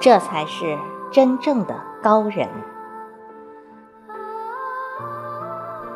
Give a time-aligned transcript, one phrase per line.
[0.00, 0.78] 这才是
[1.12, 2.48] 真正的高人。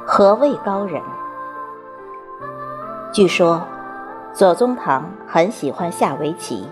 [0.07, 1.03] 何谓高人？
[3.15, 3.63] 据说，
[4.35, 6.69] 左宗棠很喜欢下围棋，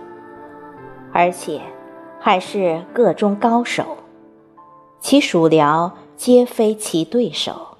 [1.10, 1.62] 而且
[2.20, 3.96] 还是个中高手，
[5.00, 7.78] 其属僚皆非其对手。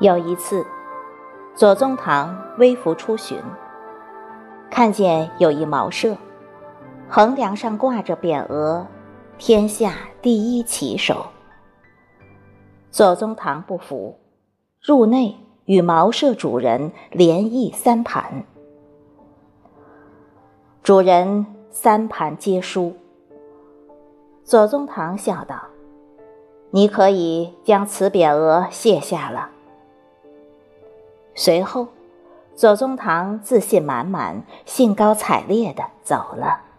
[0.00, 0.66] 有一次，
[1.54, 3.40] 左宗棠微服出巡，
[4.68, 6.16] 看见有一茅舍，
[7.12, 8.86] 横梁上挂着匾额
[9.36, 11.26] “天下第一棋手”。
[12.92, 14.16] 左宗棠不服，
[14.80, 18.44] 入内与茅舍主人连议三盘。
[20.84, 22.94] 主人三盘皆输。
[24.44, 25.60] 左宗棠笑道
[26.70, 29.50] ：“你可以将此匾额卸下了。”
[31.34, 31.88] 随后，
[32.54, 36.69] 左宗棠自信满满、兴高采烈的走了。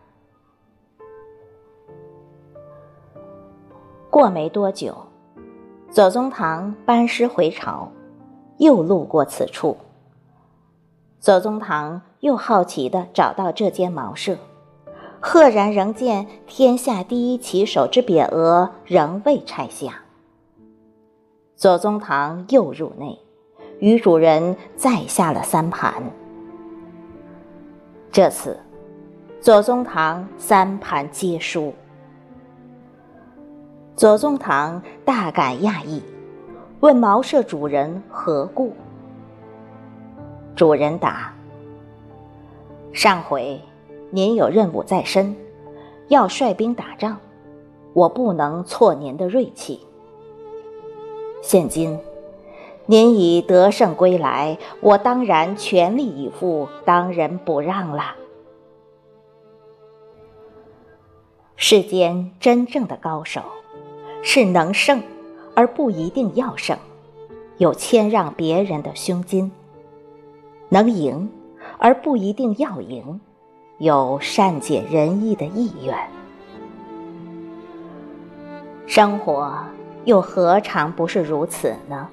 [4.12, 4.96] 过没多久。
[5.90, 7.90] 左宗棠班师回朝，
[8.58, 9.78] 又路过此处。
[11.20, 14.38] 左宗棠又好奇地找到这间茅舍，
[15.22, 20.02] 赫然仍见“天下第一棋手”之匾额仍未拆下。
[21.56, 23.18] 左宗棠又入内，
[23.80, 26.04] 与主人再下了三盘。
[28.12, 28.60] 这次，
[29.40, 31.74] 左宗棠三盘皆输。
[34.02, 36.02] 左宗棠大感讶异，
[36.80, 38.74] 问茅舍主人何故。
[40.56, 41.32] 主人答
[42.94, 43.62] ：“上回
[44.10, 45.36] 您有任务在身，
[46.08, 47.20] 要率兵打仗，
[47.94, 49.86] 我不能挫您的锐气。
[51.44, 52.00] 现今
[52.88, 58.16] 您已得胜归来，我当然全力以赴，当仁不让了。
[61.56, 63.44] 世间真正的高手。”
[64.24, 65.02] 是能胜，
[65.56, 66.78] 而不一定要胜；
[67.58, 69.52] 有谦让别人的胸襟，
[70.70, 71.30] 能赢，
[71.78, 73.20] 而不一定要赢；
[73.80, 75.98] 有善解人意的意愿。
[78.86, 79.54] 生活
[80.06, 82.08] 又何尝不是如此呢？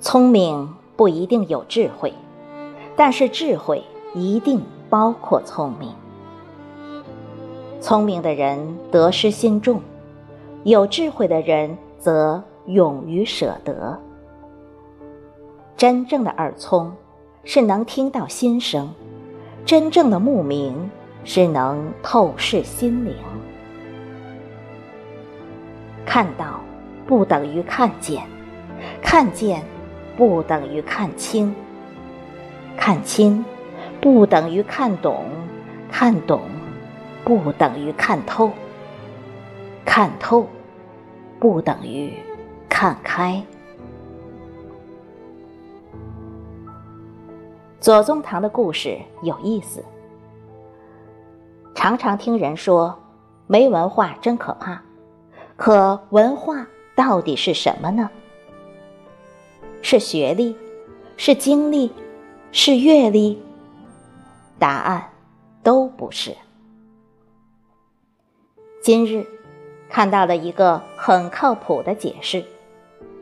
[0.00, 2.14] 聪明不一定有智慧，
[2.94, 3.82] 但是智慧
[4.14, 5.92] 一定包括聪明。
[7.80, 9.80] 聪明的人得失心重。
[10.64, 13.98] 有智慧的人则勇于舍得。
[15.74, 16.92] 真正的耳聪
[17.44, 18.92] 是能听到心声，
[19.64, 20.90] 真正的目明
[21.24, 23.14] 是能透视心灵。
[26.04, 26.60] 看到
[27.06, 28.22] 不等于看见，
[29.00, 29.62] 看见
[30.18, 31.54] 不等于看清，
[32.76, 33.42] 看清
[33.98, 35.24] 不等于看懂，
[35.90, 36.42] 看懂
[37.24, 38.50] 不等于看透。
[39.92, 40.46] 看透，
[41.40, 42.14] 不等于
[42.68, 43.44] 看开。
[47.80, 49.84] 左宗棠的故事有意思。
[51.74, 52.96] 常常听人说，
[53.48, 54.80] 没文化真可怕。
[55.56, 56.64] 可文化
[56.94, 58.08] 到底是什么呢？
[59.82, 60.56] 是学历，
[61.16, 61.92] 是经历，
[62.52, 63.42] 是阅历？
[64.56, 65.10] 答案
[65.64, 66.32] 都不是。
[68.80, 69.26] 今日。
[69.90, 72.44] 看到了一个很靠谱的解释，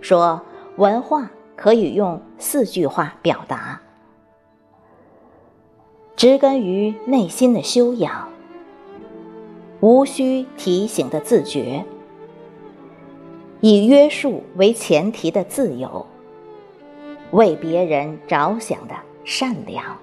[0.03, 0.43] 说
[0.77, 3.81] 文化可以用四句话表达：
[6.15, 8.29] 植根于内心的修养，
[9.81, 11.83] 无需提醒的自觉，
[13.61, 16.07] 以约束为前提的自由，
[17.31, 18.95] 为别人着想的
[19.25, 19.97] 善良。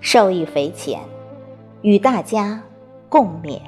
[0.00, 1.00] 受益匪浅，
[1.80, 2.62] 与大家
[3.08, 3.60] 共勉。